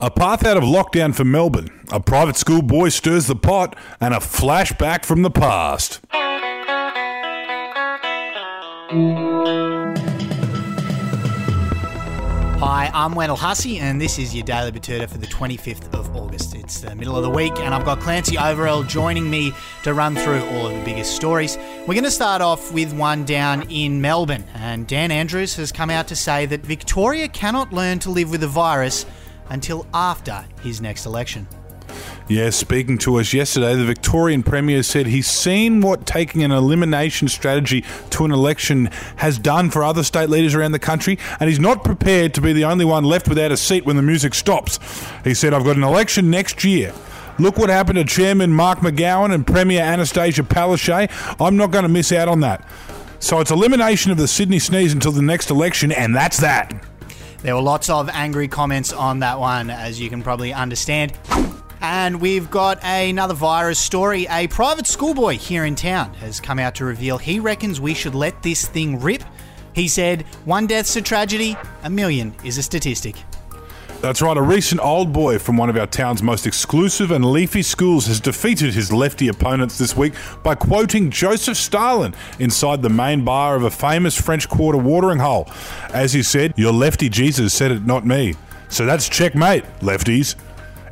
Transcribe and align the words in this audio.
A 0.00 0.12
path 0.12 0.46
out 0.46 0.56
of 0.56 0.62
lockdown 0.62 1.12
for 1.12 1.24
Melbourne, 1.24 1.70
a 1.90 1.98
private 1.98 2.36
school 2.36 2.62
boy 2.62 2.90
stirs 2.90 3.26
the 3.26 3.34
pot, 3.34 3.74
and 4.00 4.14
a 4.14 4.18
flashback 4.18 5.04
from 5.04 5.22
the 5.22 5.30
past. 5.30 5.98
Hi, 12.60 12.92
I'm 12.94 13.16
Wendell 13.16 13.36
Hussey, 13.36 13.78
and 13.80 14.00
this 14.00 14.20
is 14.20 14.32
your 14.32 14.44
Daily 14.44 14.70
Betoota 14.70 15.10
for 15.10 15.18
the 15.18 15.26
25th 15.26 15.92
of 15.92 16.14
August. 16.14 16.54
It's 16.54 16.80
the 16.80 16.94
middle 16.94 17.16
of 17.16 17.24
the 17.24 17.30
week, 17.30 17.58
and 17.58 17.74
I've 17.74 17.84
got 17.84 17.98
Clancy 17.98 18.36
Overell 18.36 18.86
joining 18.86 19.28
me 19.28 19.52
to 19.82 19.94
run 19.94 20.14
through 20.14 20.44
all 20.44 20.68
of 20.68 20.74
the 20.78 20.84
biggest 20.84 21.16
stories. 21.16 21.58
We're 21.88 21.94
going 21.94 22.04
to 22.04 22.10
start 22.12 22.40
off 22.40 22.72
with 22.72 22.92
one 22.92 23.24
down 23.24 23.68
in 23.68 24.00
Melbourne, 24.00 24.44
and 24.54 24.86
Dan 24.86 25.10
Andrews 25.10 25.56
has 25.56 25.72
come 25.72 25.90
out 25.90 26.06
to 26.06 26.14
say 26.14 26.46
that 26.46 26.60
Victoria 26.60 27.26
cannot 27.26 27.72
learn 27.72 27.98
to 27.98 28.10
live 28.10 28.30
with 28.30 28.42
the 28.42 28.46
virus 28.46 29.04
until 29.50 29.86
after 29.92 30.44
his 30.62 30.80
next 30.80 31.06
election. 31.06 31.46
Yeah, 32.28 32.50
speaking 32.50 32.98
to 32.98 33.18
us 33.18 33.32
yesterday, 33.32 33.74
the 33.74 33.84
Victorian 33.84 34.42
Premier 34.42 34.82
said 34.82 35.06
he's 35.06 35.26
seen 35.26 35.80
what 35.80 36.04
taking 36.04 36.42
an 36.42 36.50
elimination 36.50 37.28
strategy 37.28 37.84
to 38.10 38.26
an 38.26 38.32
election 38.32 38.90
has 39.16 39.38
done 39.38 39.70
for 39.70 39.82
other 39.82 40.02
state 40.02 40.28
leaders 40.28 40.54
around 40.54 40.72
the 40.72 40.78
country, 40.78 41.18
and 41.40 41.48
he's 41.48 41.58
not 41.58 41.84
prepared 41.84 42.34
to 42.34 42.42
be 42.42 42.52
the 42.52 42.64
only 42.64 42.84
one 42.84 43.04
left 43.04 43.28
without 43.28 43.50
a 43.50 43.56
seat 43.56 43.86
when 43.86 43.96
the 43.96 44.02
music 44.02 44.34
stops. 44.34 44.78
He 45.24 45.32
said, 45.32 45.54
I've 45.54 45.64
got 45.64 45.76
an 45.76 45.84
election 45.84 46.30
next 46.30 46.64
year. 46.64 46.92
Look 47.38 47.56
what 47.56 47.70
happened 47.70 47.96
to 47.96 48.04
Chairman 48.04 48.52
Mark 48.52 48.80
McGowan 48.80 49.32
and 49.32 49.46
Premier 49.46 49.80
Annastacia 49.80 50.46
Palaszczuk. 50.46 51.40
I'm 51.40 51.56
not 51.56 51.70
going 51.70 51.84
to 51.84 51.88
miss 51.88 52.12
out 52.12 52.28
on 52.28 52.40
that. 52.40 52.62
So 53.20 53.40
it's 53.40 53.50
elimination 53.50 54.12
of 54.12 54.18
the 54.18 54.28
Sydney 54.28 54.58
Sneeze 54.58 54.92
until 54.92 55.12
the 55.12 55.22
next 55.22 55.50
election, 55.50 55.92
and 55.92 56.14
that's 56.14 56.38
that. 56.38 56.74
There 57.40 57.54
were 57.54 57.62
lots 57.62 57.88
of 57.88 58.08
angry 58.08 58.48
comments 58.48 58.92
on 58.92 59.20
that 59.20 59.38
one, 59.38 59.70
as 59.70 60.00
you 60.00 60.10
can 60.10 60.22
probably 60.22 60.52
understand. 60.52 61.12
And 61.80 62.20
we've 62.20 62.50
got 62.50 62.82
another 62.82 63.34
virus 63.34 63.78
story. 63.78 64.26
A 64.28 64.48
private 64.48 64.88
schoolboy 64.88 65.38
here 65.38 65.64
in 65.64 65.76
town 65.76 66.14
has 66.14 66.40
come 66.40 66.58
out 66.58 66.74
to 66.76 66.84
reveal 66.84 67.16
he 67.16 67.38
reckons 67.38 67.80
we 67.80 67.94
should 67.94 68.16
let 68.16 68.42
this 68.42 68.66
thing 68.66 69.00
rip. 69.00 69.22
He 69.72 69.86
said, 69.86 70.22
one 70.44 70.66
death's 70.66 70.96
a 70.96 71.02
tragedy, 71.02 71.56
a 71.84 71.90
million 71.90 72.34
is 72.42 72.58
a 72.58 72.62
statistic. 72.62 73.14
That's 74.00 74.22
right, 74.22 74.36
a 74.36 74.42
recent 74.42 74.80
old 74.80 75.12
boy 75.12 75.40
from 75.40 75.56
one 75.56 75.68
of 75.68 75.76
our 75.76 75.88
town's 75.88 76.22
most 76.22 76.46
exclusive 76.46 77.10
and 77.10 77.24
leafy 77.24 77.62
schools 77.62 78.06
has 78.06 78.20
defeated 78.20 78.72
his 78.72 78.92
lefty 78.92 79.26
opponents 79.26 79.76
this 79.76 79.96
week 79.96 80.14
by 80.44 80.54
quoting 80.54 81.10
Joseph 81.10 81.56
Stalin 81.56 82.14
inside 82.38 82.80
the 82.80 82.88
main 82.88 83.24
bar 83.24 83.56
of 83.56 83.64
a 83.64 83.70
famous 83.72 84.18
French 84.18 84.48
Quarter 84.48 84.78
watering 84.78 85.18
hole. 85.18 85.48
As 85.92 86.12
he 86.12 86.22
said, 86.22 86.54
Your 86.56 86.72
lefty 86.72 87.08
Jesus 87.08 87.52
said 87.52 87.72
it, 87.72 87.84
not 87.84 88.06
me. 88.06 88.36
So 88.68 88.86
that's 88.86 89.08
checkmate, 89.08 89.64
lefties. 89.80 90.36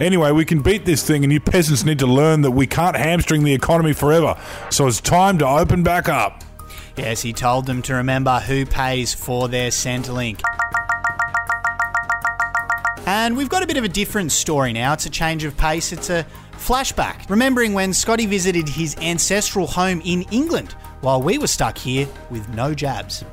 Anyway, 0.00 0.32
we 0.32 0.44
can 0.44 0.60
beat 0.60 0.84
this 0.84 1.06
thing, 1.06 1.22
and 1.22 1.32
you 1.32 1.38
peasants 1.38 1.84
need 1.84 2.00
to 2.00 2.06
learn 2.08 2.42
that 2.42 2.50
we 2.50 2.66
can't 2.66 2.96
hamstring 2.96 3.44
the 3.44 3.54
economy 3.54 3.92
forever. 3.92 4.36
So 4.70 4.88
it's 4.88 5.00
time 5.00 5.38
to 5.38 5.46
open 5.46 5.84
back 5.84 6.08
up. 6.08 6.42
Yes, 6.96 7.22
he 7.22 7.32
told 7.32 7.66
them 7.66 7.82
to 7.82 7.94
remember 7.94 8.40
who 8.40 8.66
pays 8.66 9.14
for 9.14 9.48
their 9.48 9.70
Centrelink. 9.70 10.42
And 13.06 13.36
we've 13.36 13.48
got 13.48 13.62
a 13.62 13.66
bit 13.66 13.76
of 13.76 13.84
a 13.84 13.88
different 13.88 14.32
story 14.32 14.72
now. 14.72 14.92
It's 14.92 15.06
a 15.06 15.10
change 15.10 15.44
of 15.44 15.56
pace, 15.56 15.92
it's 15.92 16.10
a 16.10 16.26
flashback. 16.52 17.30
Remembering 17.30 17.72
when 17.72 17.94
Scotty 17.94 18.26
visited 18.26 18.68
his 18.68 18.96
ancestral 18.98 19.68
home 19.68 20.02
in 20.04 20.22
England 20.32 20.72
while 21.02 21.22
we 21.22 21.38
were 21.38 21.46
stuck 21.46 21.78
here 21.78 22.08
with 22.30 22.48
no 22.48 22.74
jabs. 22.74 23.24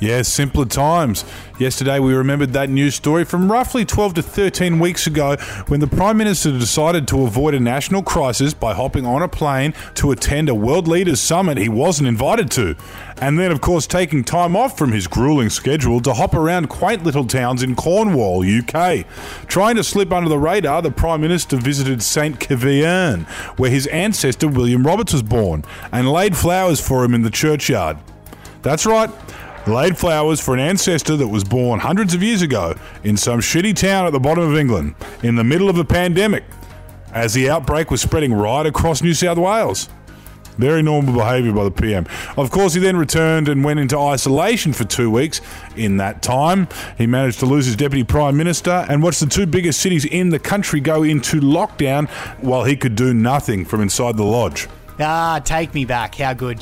Yes, 0.00 0.28
simpler 0.28 0.64
times. 0.64 1.24
Yesterday, 1.58 2.00
we 2.00 2.14
remembered 2.14 2.52
that 2.52 2.68
news 2.68 2.96
story 2.96 3.24
from 3.24 3.50
roughly 3.50 3.84
12 3.84 4.14
to 4.14 4.22
13 4.22 4.80
weeks 4.80 5.06
ago 5.06 5.36
when 5.68 5.78
the 5.78 5.86
Prime 5.86 6.16
Minister 6.16 6.50
decided 6.50 7.06
to 7.08 7.22
avoid 7.22 7.54
a 7.54 7.60
national 7.60 8.02
crisis 8.02 8.52
by 8.52 8.74
hopping 8.74 9.06
on 9.06 9.22
a 9.22 9.28
plane 9.28 9.72
to 9.94 10.10
attend 10.10 10.48
a 10.48 10.54
World 10.54 10.88
Leaders 10.88 11.20
Summit 11.20 11.56
he 11.56 11.68
wasn't 11.68 12.08
invited 12.08 12.50
to. 12.52 12.74
And 13.18 13.38
then, 13.38 13.52
of 13.52 13.60
course, 13.60 13.86
taking 13.86 14.24
time 14.24 14.56
off 14.56 14.76
from 14.76 14.90
his 14.90 15.06
grueling 15.06 15.48
schedule 15.48 16.00
to 16.00 16.12
hop 16.12 16.34
around 16.34 16.68
quaint 16.68 17.04
little 17.04 17.26
towns 17.26 17.62
in 17.62 17.76
Cornwall, 17.76 18.44
UK. 18.44 19.06
Trying 19.46 19.76
to 19.76 19.84
slip 19.84 20.12
under 20.12 20.28
the 20.28 20.38
radar, 20.38 20.82
the 20.82 20.90
Prime 20.90 21.20
Minister 21.20 21.56
visited 21.56 22.02
St. 22.02 22.40
Keverne, 22.40 23.26
where 23.58 23.70
his 23.70 23.86
ancestor 23.86 24.48
William 24.48 24.84
Roberts 24.84 25.12
was 25.12 25.22
born, 25.22 25.64
and 25.92 26.10
laid 26.10 26.36
flowers 26.36 26.80
for 26.80 27.04
him 27.04 27.14
in 27.14 27.22
the 27.22 27.30
churchyard. 27.30 27.96
That's 28.62 28.86
right 28.86 29.10
laid 29.66 29.96
flowers 29.96 30.40
for 30.40 30.54
an 30.54 30.60
ancestor 30.60 31.16
that 31.16 31.28
was 31.28 31.44
born 31.44 31.80
hundreds 31.80 32.14
of 32.14 32.22
years 32.22 32.42
ago 32.42 32.74
in 33.02 33.16
some 33.16 33.40
shitty 33.40 33.74
town 33.74 34.06
at 34.06 34.12
the 34.12 34.20
bottom 34.20 34.44
of 34.44 34.56
England 34.56 34.94
in 35.22 35.36
the 35.36 35.44
middle 35.44 35.68
of 35.68 35.78
a 35.78 35.84
pandemic 35.84 36.44
as 37.12 37.32
the 37.32 37.48
outbreak 37.48 37.90
was 37.90 38.00
spreading 38.00 38.34
right 38.34 38.66
across 38.66 39.02
New 39.02 39.14
South 39.14 39.38
Wales. 39.38 39.88
Very 40.58 40.82
normal 40.82 41.14
behaviour 41.14 41.52
by 41.52 41.64
the 41.64 41.70
PM. 41.70 42.06
Of 42.36 42.50
course, 42.50 42.74
he 42.74 42.80
then 42.80 42.96
returned 42.96 43.48
and 43.48 43.64
went 43.64 43.80
into 43.80 43.98
isolation 43.98 44.72
for 44.72 44.84
two 44.84 45.10
weeks. 45.10 45.40
In 45.76 45.96
that 45.96 46.22
time, 46.22 46.68
he 46.96 47.06
managed 47.06 47.40
to 47.40 47.46
lose 47.46 47.66
his 47.66 47.74
Deputy 47.74 48.04
Prime 48.04 48.36
Minister 48.36 48.86
and 48.88 49.02
watch 49.02 49.18
the 49.18 49.26
two 49.26 49.46
biggest 49.46 49.80
cities 49.80 50.04
in 50.04 50.28
the 50.30 50.38
country 50.38 50.78
go 50.80 51.02
into 51.02 51.40
lockdown 51.40 52.08
while 52.40 52.64
he 52.64 52.76
could 52.76 52.94
do 52.94 53.12
nothing 53.12 53.64
from 53.64 53.80
inside 53.80 54.16
the 54.16 54.24
lodge. 54.24 54.68
Ah, 55.00 55.40
take 55.44 55.74
me 55.74 55.84
back. 55.84 56.14
How 56.14 56.34
good. 56.34 56.60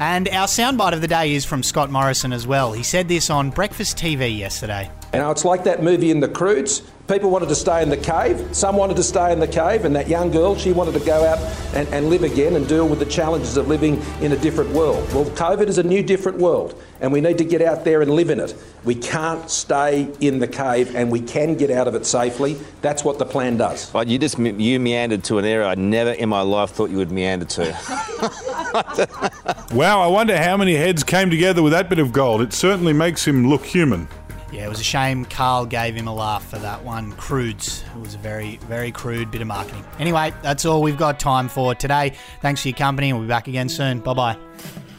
And 0.00 0.28
our 0.30 0.46
soundbite 0.46 0.92
of 0.92 1.00
the 1.00 1.08
day 1.08 1.34
is 1.34 1.44
from 1.44 1.62
Scott 1.62 1.90
Morrison 1.90 2.32
as 2.32 2.46
well. 2.46 2.72
He 2.72 2.82
said 2.82 3.08
this 3.08 3.30
on 3.30 3.50
Breakfast 3.50 3.96
TV 3.96 4.36
yesterday. 4.36 4.90
You 5.12 5.20
know, 5.20 5.30
it's 5.30 5.44
like 5.44 5.62
that 5.64 5.82
movie 5.82 6.10
in 6.10 6.18
The 6.18 6.28
Croods. 6.28 6.82
People 7.06 7.30
wanted 7.30 7.48
to 7.50 7.54
stay 7.54 7.82
in 7.82 7.90
the 7.90 7.96
cave. 7.96 8.48
Some 8.52 8.76
wanted 8.76 8.96
to 8.96 9.02
stay 9.02 9.30
in 9.30 9.38
the 9.38 9.46
cave, 9.46 9.84
and 9.84 9.94
that 9.94 10.08
young 10.08 10.30
girl, 10.30 10.56
she 10.56 10.72
wanted 10.72 10.94
to 10.94 11.04
go 11.04 11.24
out 11.24 11.38
and, 11.74 11.86
and 11.88 12.08
live 12.08 12.24
again 12.24 12.56
and 12.56 12.66
deal 12.66 12.88
with 12.88 12.98
the 12.98 13.06
challenges 13.06 13.56
of 13.56 13.68
living 13.68 14.02
in 14.20 14.32
a 14.32 14.36
different 14.36 14.70
world. 14.70 15.06
Well, 15.12 15.26
COVID 15.26 15.68
is 15.68 15.78
a 15.78 15.82
new, 15.82 16.02
different 16.02 16.38
world, 16.38 16.82
and 17.00 17.12
we 17.12 17.20
need 17.20 17.38
to 17.38 17.44
get 17.44 17.62
out 17.62 17.84
there 17.84 18.00
and 18.00 18.10
live 18.10 18.30
in 18.30 18.40
it. 18.40 18.56
We 18.84 18.94
can't 18.94 19.48
stay 19.48 20.10
in 20.20 20.38
the 20.38 20.48
cave, 20.48 20.96
and 20.96 21.12
we 21.12 21.20
can 21.20 21.56
get 21.56 21.70
out 21.70 21.86
of 21.86 21.94
it 21.94 22.06
safely. 22.06 22.56
That's 22.80 23.04
what 23.04 23.18
the 23.18 23.26
plan 23.26 23.58
does. 23.58 23.92
Well, 23.92 24.08
you 24.08 24.18
just 24.18 24.38
you 24.38 24.80
meandered 24.80 25.22
to 25.24 25.38
an 25.38 25.44
area 25.44 25.68
I 25.68 25.74
never 25.74 26.12
in 26.12 26.30
my 26.30 26.40
life 26.40 26.70
thought 26.70 26.90
you 26.90 26.96
would 26.96 27.12
meander 27.12 27.44
to. 27.44 28.63
wow, 29.72 30.00
I 30.00 30.06
wonder 30.08 30.36
how 30.36 30.56
many 30.56 30.74
heads 30.74 31.04
came 31.04 31.30
together 31.30 31.62
with 31.62 31.72
that 31.72 31.88
bit 31.88 31.98
of 31.98 32.12
gold. 32.12 32.42
It 32.42 32.52
certainly 32.52 32.92
makes 32.92 33.26
him 33.26 33.48
look 33.48 33.64
human. 33.64 34.08
Yeah, 34.52 34.66
it 34.66 34.68
was 34.68 34.80
a 34.80 34.84
shame 34.84 35.24
Carl 35.24 35.66
gave 35.66 35.94
him 35.94 36.06
a 36.06 36.14
laugh 36.14 36.48
for 36.48 36.58
that 36.58 36.84
one. 36.84 37.12
Crudes. 37.12 37.84
It 37.94 38.00
was 38.00 38.14
a 38.14 38.18
very, 38.18 38.56
very 38.68 38.92
crude 38.92 39.30
bit 39.30 39.40
of 39.40 39.46
marketing. 39.46 39.84
Anyway, 39.98 40.32
that's 40.42 40.64
all 40.64 40.82
we've 40.82 40.96
got 40.96 41.18
time 41.18 41.48
for 41.48 41.74
today. 41.74 42.14
Thanks 42.40 42.62
for 42.62 42.68
your 42.68 42.76
company, 42.76 43.12
we'll 43.12 43.22
be 43.22 43.28
back 43.28 43.48
again 43.48 43.68
soon. 43.68 44.00
Bye 44.00 44.14
bye. 44.14 44.38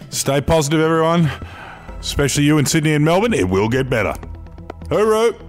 Stay 0.09 0.41
positive, 0.41 0.79
everyone. 0.79 1.29
Especially 1.99 2.43
you 2.43 2.57
in 2.57 2.65
Sydney 2.65 2.93
and 2.93 3.03
Melbourne. 3.03 3.33
It 3.33 3.49
will 3.49 3.69
get 3.69 3.89
better. 3.89 4.13
Hooroo! 4.89 5.44